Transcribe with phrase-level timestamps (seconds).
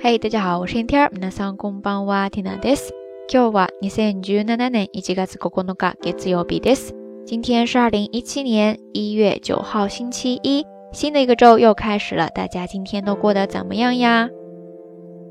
[0.00, 1.10] 嘿，大家好，我是天天。
[1.10, 2.92] 皆さんこんばんは、ティナです。
[3.28, 6.92] 今日は二千十七年一月九日月曜日です。
[7.26, 12.28] 今天是二零一七年一月九号，星期一，新的一个周又开始了。
[12.34, 14.28] 大家今天都过得怎么样呀？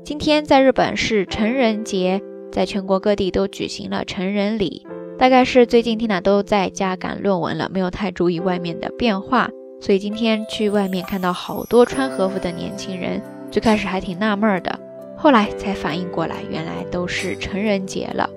[0.04, 2.20] 今天在日本是成人节，
[2.50, 4.86] 在全国各地都举行了成人礼。
[5.16, 9.48] 大概是最近 Tina 都在家赶论文了，没有太注意外面的变化，
[9.80, 13.22] 所以今天去外面看到好多穿和服的年轻人。
[13.51, 14.79] 最开始还挺纳闷的，
[15.17, 18.29] 后来才反应过来，原来都是成人节了。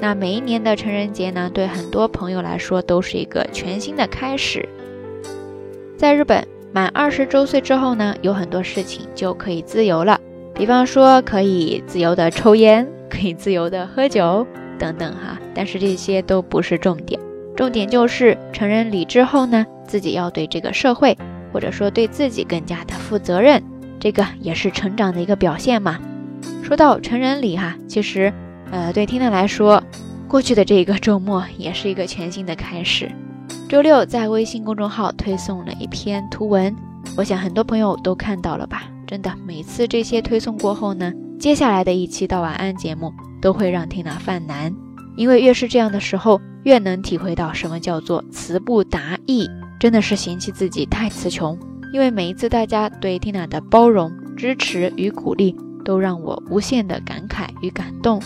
[0.00, 4.68] 那每一年的成人节呢，对很多朋友来说都是一个全新的开始。
[5.96, 10.18] 在日本，满二十周岁之后呢，有很多事情就可以自由了，
[10.54, 14.46] 比方说可以自由的抽烟，可以自由的喝酒
[14.78, 15.38] 等等哈。
[15.54, 17.20] 但是这些都不是重点，
[17.54, 21.16] 重点就是成人礼之后呢，自己要对这个社会
[21.52, 23.62] 或者说对自己更加的负责任。
[24.00, 25.98] 这个也是成长的一个表现嘛。
[26.62, 28.32] 说到成人礼哈，其实，
[28.70, 29.82] 呃，对听的来说，
[30.26, 33.10] 过去的这一个周末也是一个全新的开始。
[33.68, 36.74] 周六在微信公众号推送了一篇图文，
[37.16, 38.84] 我想很多朋友都看到了吧？
[39.06, 44.74] 真的，每次这些推送过后呢，接下来的一期到晚安节目都会让听娜犯难，
[45.16, 49.48] 因为越是这样的时候，越能体会到什么叫做词不达意，
[49.78, 51.58] 真的是嫌弃自己太词穷。
[51.92, 58.20] 因为每一次大家对 Tina 的包容、支持与鼓励，都让我无限的感慨与感动。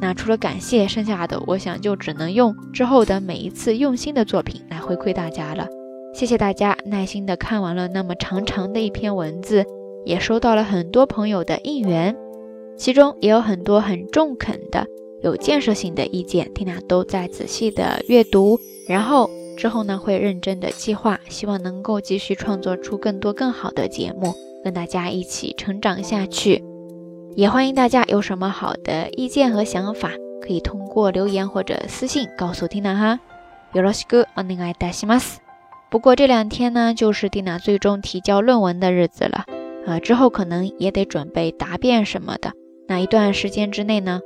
[0.00, 5.68] 那除了感谢，剩下的我想就只能用之后的每一次用心的作品来回馈大家了。
[6.14, 9.64] 谢谢大家耐心的看完了那么长长的一篇文字，
[10.06, 12.16] 也收到了很多朋友的应援，
[12.76, 14.86] 其中也有很多很中肯的、
[15.22, 19.28] 有建设性的意见，Tina 都在仔细的阅读，然后。
[19.59, 26.63] 之后呢，会认真的计划，希望能够继续创作出更多更好的节目，跟大家一起成长下去。
[27.35, 33.19] 也欢迎大家有什么好的意见和想法，可以通过留言或者私信告诉 Tina 哈。
[33.73, 35.37] よろしくお願いいたします。
[35.89, 39.45] 不过这两天呢，就是 Tina 最终提交论文的日子了，
[39.85, 42.51] 呃，之后可能也得准备答辩什么的。
[42.87, 44.21] 那一段时间之内呢？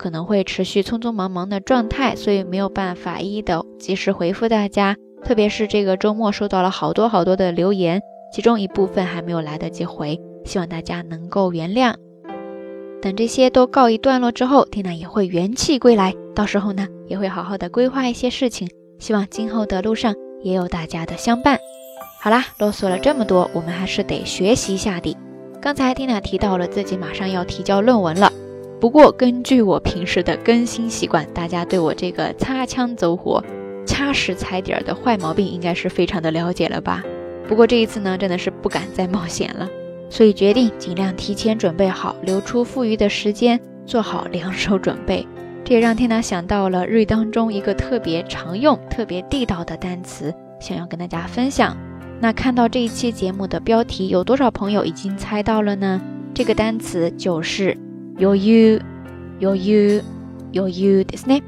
[0.00, 4.96] 可能会持续匆匆忙忙的状态，所以没有办法一一的及时回复大家。
[5.22, 8.00] 特别是这个周末收到了好多好多的留言，
[8.32, 11.94] 其中一部分还没有来得及回，希望大家能够原谅。
[13.02, 21.58] 等这些都告一段落之后，缇娜也会元气归来，到时候呢也会好好的规划一些事情，希望今后的路上也有大家的相伴。
[22.22, 25.14] 好啦，啰嗦了这么多，我们还是得学习一下的。
[25.60, 28.32] 刚才缇娜提到了自己马上要提交论文了。
[28.80, 33.44] 不过，根据我平时的更新习惯，大家对我这个擦枪走火、
[33.86, 37.04] 掐实踩点的坏毛病应该是非常的了解了吧？
[37.46, 39.68] 不过这一次呢，真的是不敢再冒险了，
[40.08, 45.28] 所以决定尽量提前准备好，留出富余的时间做好两手准备。
[45.62, 51.76] 这也让天娜想到了日语当中一个特别常用、特别地道的单词，想要跟大家分享。
[52.18, 56.00] 那看到这一期节目的标题，有多少朋友已经猜到了呢？
[56.32, 57.76] 这个单词就是。
[58.19, 58.79] 有 you，
[59.39, 60.01] 有 you，
[60.51, 61.41] 有 you ですね。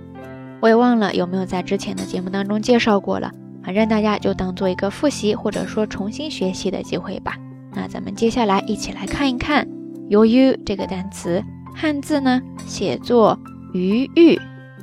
[0.60, 3.32] 我也忘了有没有在之前的节目当中介绍过了，
[3.64, 7.38] 反正大家就当做一个复习或者说重新学习的机会吧。
[7.74, 9.68] 那咱们接下来一起来看一看
[10.10, 11.44] 有 you 这个单词，
[11.76, 13.40] 汉字呢写作
[13.74, 14.40] 余裕，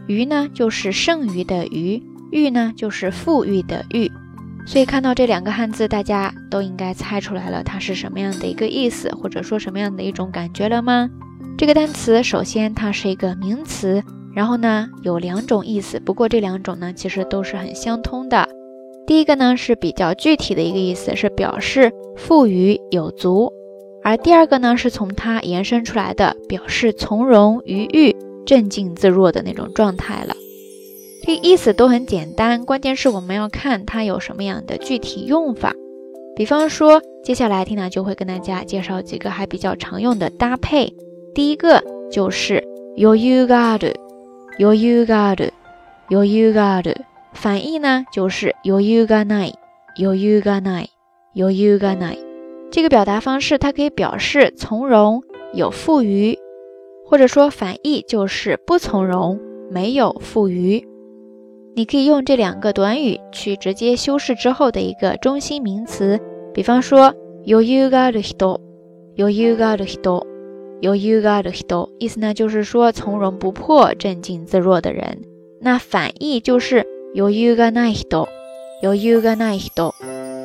[0.06, 4.10] 余呢就是剩余的余，裕呢就是富裕的裕。
[4.66, 11.10] 所以看到这两个汉字，大家都应该猜出来了，它是什么样的一个意思，或者说什么样的一种感觉了吗？
[11.57, 14.01] 这个单词首先它是一个名词，
[14.33, 18.47] 然后呢有两种意思，不过这两种呢其实都是很相通的。
[19.05, 23.51] 第一个呢是比较具体的一个意思，是表示富裕有足；
[24.03, 30.35] 而第二个呢是从它延伸出来的，表示从容愉悦、镇静自若的那种状态了。
[31.23, 35.73] 这个意思都很简单，关键是我们要看它有什么样的具体用法。
[36.35, 40.93] 比方说，接下来缇娜就会跟大家介绍几个还比较常用的搭配。
[41.33, 42.63] 第一个就是
[42.95, 43.93] you got，
[44.57, 45.49] 有 you got，
[46.09, 46.95] 有 you got，
[47.33, 49.53] 反义呢就是 you got nine，
[49.95, 50.87] 有 you got nine，
[51.33, 52.17] 有 you got nine。
[52.71, 55.23] 这个表达方式它可以表示从容、
[55.53, 56.37] 有富余，
[57.05, 59.39] 或者说反义就是不从容、
[59.69, 60.85] 没有富余。
[61.75, 66.19] 你可以用这两个短语去直接修饰之后的一个中心名词，
[66.53, 67.13] 比方说
[67.45, 68.23] 有 you got 人，
[69.15, 70.28] 有 you got 人。
[70.80, 75.22] 有 you got hito，意思呢就是说从容不迫、镇静自若的人。
[75.60, 78.26] 那反义就是有 you got n i hito，
[78.82, 79.92] 有 you got n i hito，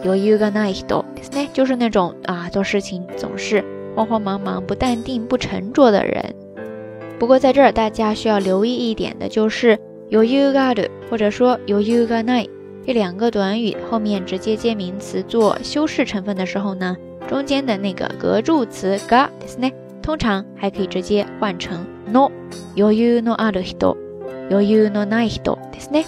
[0.04, 3.64] 有 you got n i hito，意思呢就是那种啊做事情总是
[3.96, 6.34] 慌慌忙忙、不淡定、不沉着的人。
[7.18, 9.78] 不过在这儿大家需要留意一点的就是，
[10.08, 12.48] 有 you got 或者说有 you got night
[12.86, 16.96] 这两个短语后面直接接名词做修饰成分的时候呢，
[17.28, 19.74] 中间的那个格助词 got ですね，
[20.04, 22.32] 通常还可以直接换成 no
[22.76, 23.96] 有 you no other 人，
[24.50, 26.06] 有 you no night 人ですね。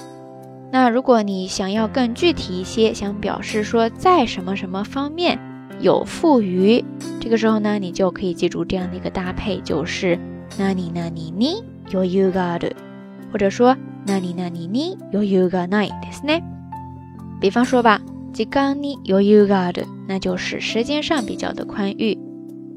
[0.72, 5.38] 那如果你想要更具体一些，想表示说在什么什么方面
[5.82, 6.84] 有富余，
[7.20, 10.18] 这个时候呢，你就可以记住这样的一个搭配，就是
[10.58, 12.62] 那你那你你有 you got，
[13.32, 13.76] 或者说
[14.06, 16.42] 那你那你你有 you got night ですね。
[17.42, 18.00] 比方说吧，
[18.34, 19.76] 時間に有 you got，
[20.08, 22.18] 那就是时间上比较的宽裕；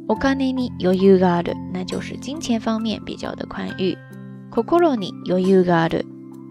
[0.09, 3.97] お金に有 you got，那就是金钱方面比较的宽裕；
[4.51, 4.65] 心
[4.99, 6.03] に有 you got。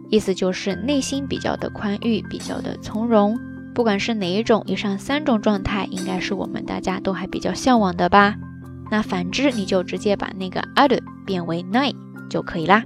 [0.10, 3.38] 意思就是内心比较的宽裕，比较的从容。
[3.74, 8.36] 不管是哪一种，以上三种状态，应该是我们大家都还比较向往的吧？
[8.92, 11.96] 那反之，你就直接把那个 other 变为 night
[12.30, 12.84] 就可以啦。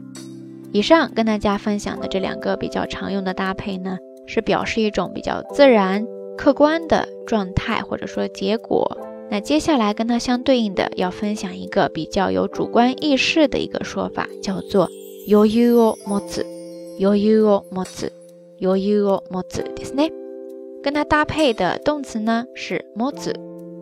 [0.71, 3.97] 以上跟大家分享的这两个比较常用的搭配呢，
[4.27, 6.05] 是表示一种比较自然、
[6.38, 8.97] 客观的状态或者说结果。
[9.31, 14.89] 那接下来跟它相对应的，要分享一个比较有主观意识的一个说法，叫做
[15.27, 16.21] you you mo
[16.97, 18.11] 余裕を持つ、
[18.59, 20.11] 余裕を持つですね。
[20.81, 23.33] 跟它搭配的动词呢是持つ、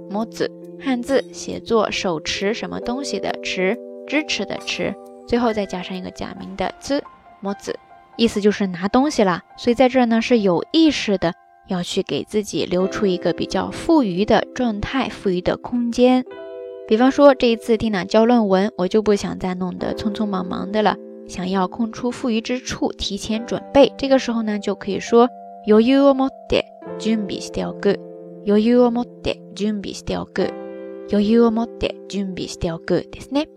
[0.10, 3.78] 持つ，汉字写作手持什么东西的持，
[4.08, 4.94] 支持的持，
[5.28, 7.76] 最后再加上一个假名的つ、持つ，
[8.18, 9.44] 意思就是拿东西啦。
[9.58, 11.34] 所以在这呢是有意识的
[11.70, 16.24] 要去给自己留出一个比较富余的状态、富余的空间。
[16.88, 20.96] 比方说这一次听娜交论文，我就不想再弄得匆匆忙忙的了。
[21.28, 25.28] 想要空出富余之处，提前准备，这个时候呢，就可以说
[25.68, 26.66] 余裕を持って
[27.00, 28.00] 準備しておく。
[28.46, 30.54] 余裕を持って準備しておく。
[31.12, 33.48] 余裕を持って準備しておくですね。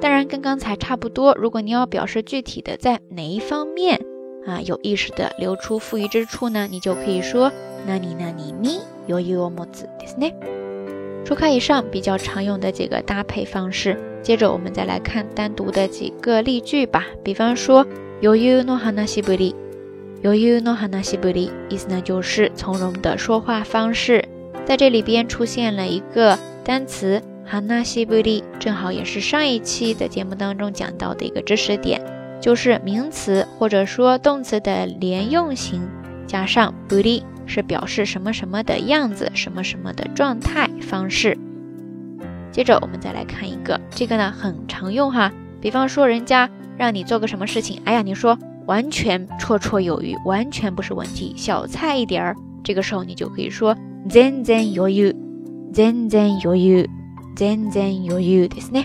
[0.00, 1.34] 当然，跟刚才差不多。
[1.34, 3.98] 如果你要表示具体的在哪一方面
[4.46, 7.50] 啊，有意识的留出富余之处呢，你就可以说
[7.86, 10.34] 何々に余裕を持つですね。
[11.24, 13.98] 说开以上比较常用的几个搭配方式。
[14.22, 17.04] 接着我们再来看单独的几个例句吧。
[17.22, 17.86] 比方说，
[18.20, 19.54] 余裕の話ぶり，
[20.22, 24.24] 余裕の話ぶり，意思呢就是从容的说话方式。
[24.64, 32.00] 在这里边出现了一个单词話ぶり，正好也是上一期的节目当中讲到的一个知识点，
[32.40, 35.88] 就是名词或者说动词的连用型
[36.26, 41.36] 加上ぶり，是表示什么什么的样子，什么什么的状态方式。
[42.52, 45.32] 接着我们再来看一个，这个呢很常用哈。
[45.60, 52.36] 比方说人家让你做个什么事情，哎呀，你说完全绰绰有余，完全不是问题，小菜一碟儿。
[52.62, 53.76] 这个时候你就可以说
[54.08, 55.14] 全然余裕，
[55.72, 56.90] 全然余裕，
[57.36, 58.84] 全然余裕ですね。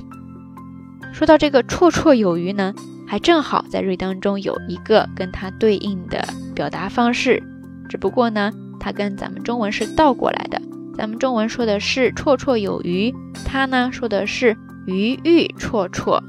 [1.12, 2.73] 说到这个绰绰有余呢，
[3.07, 6.25] 还正好在日语当中有一个跟它对应的
[6.56, 7.41] 表达方式，
[7.89, 10.62] 只不过呢，它跟咱们中文是倒过来的。
[10.97, 13.13] 咱们中文说的是绰绰有余，
[13.45, 16.21] 它呢说的是余裕绰绰。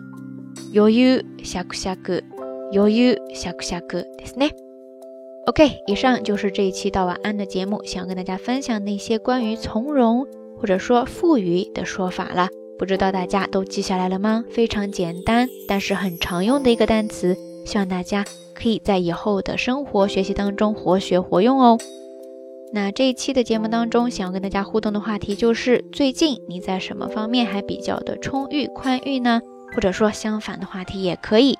[0.72, 2.22] 余裕しゃくしゃく、
[2.72, 4.50] 余裕しゃくしゃくですね。
[5.46, 12.48] OK，以上就是这一期到晚安的节目，想跟大家分享那些关于从容或者说富余的说法了。
[12.77, 14.45] 不知道大家都记下来了吗？
[14.51, 21.77] 非常简单，但是很常用的一个单词，希望大家可以在以后的生活学习当中活学活用哦。
[22.71, 29.41] 那这一期的节目当中，想要跟大家互动的话题就是：最近你在什么方面还比较的充裕宽裕呢？
[29.73, 31.57] 或者说相反的话题也可以。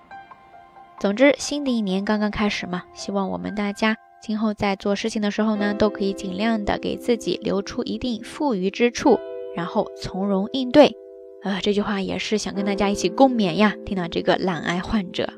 [1.00, 9.18] 总之，新的一年刚刚开始嘛，希望我们大家今后在做事情的时候呢，都可以尽量的给自己留出一定富余之处，
[9.56, 10.96] 然后从容应对。
[11.43, 13.75] 呃，这句话也是想跟大家一起共勉呀。
[13.85, 15.29] 听到这个懒癌患者，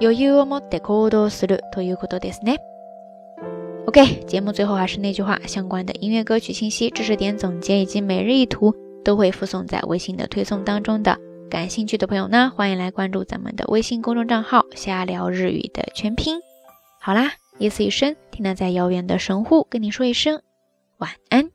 [0.00, 2.56] 余裕を持って行動するということですね。
[3.86, 11.18] OK，节目最后还是那句话，相关的音乐歌曲信息、知识点总结以及每日一图都会附送在微信的推送当中的。
[11.50, 16.40] 感兴趣的朋友呢，欢迎来关注咱们的微信公众账号“瞎聊日语”的全拼。
[17.00, 20.40] 好啦，一此一生，听娜在遥远的神户跟你说一声
[20.98, 21.50] 晚安。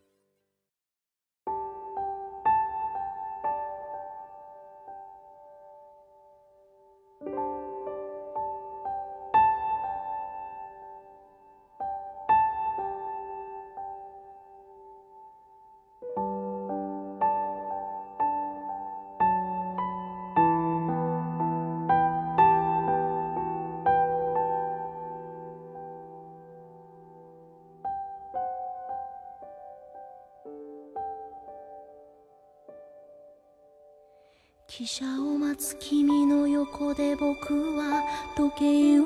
[34.82, 38.02] 汽車を待つ君の横で僕は
[38.36, 39.04] 時計を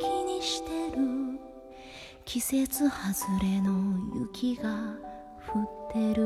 [0.00, 1.38] 気にしてる。
[2.24, 2.98] 季節外
[3.42, 3.74] れの
[4.18, 4.70] 雪が
[5.46, 6.22] 降ってる。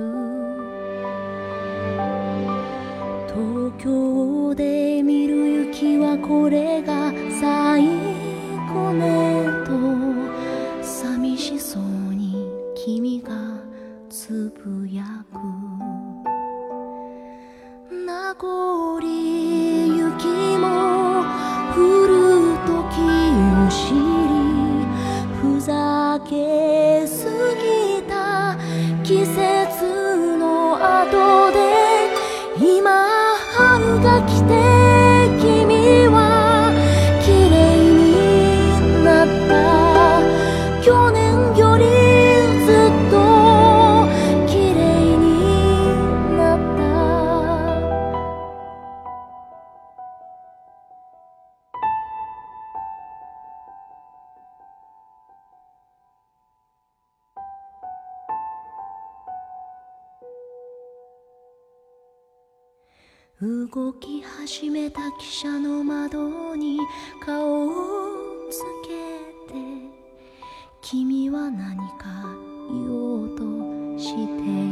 [3.27, 7.89] 東京で見る雪はこれが最
[8.73, 10.85] 後ねと。
[10.85, 13.33] 寂しそうに君が
[14.09, 15.03] つぶや
[15.33, 15.66] く。
[63.47, 66.81] 動き始めた汽車の窓に
[67.25, 67.71] 顔を
[68.51, 69.61] つけて
[70.83, 72.07] 君は何か
[72.69, 73.45] 言おうと
[73.97, 74.66] して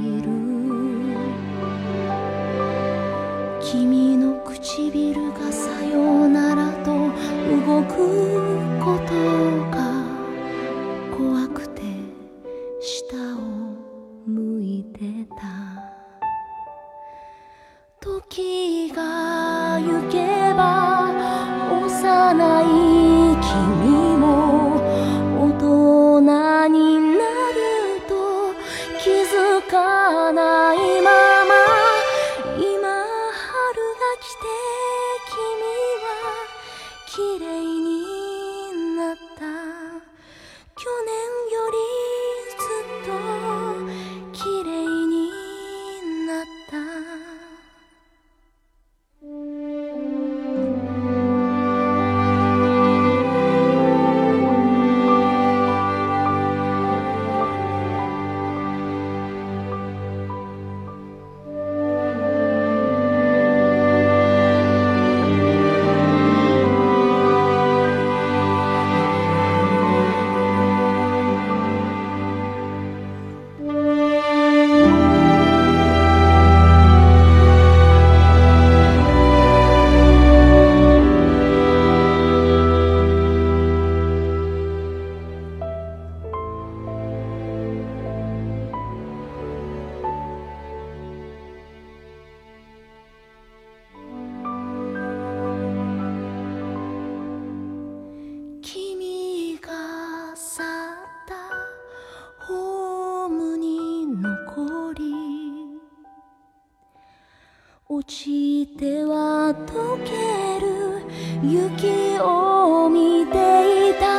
[107.96, 110.10] 落ちては溶け
[110.58, 111.06] る。
[111.48, 114.18] 雪を見ていた。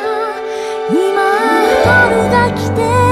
[0.90, 1.20] 今
[1.84, 3.05] 春が来て。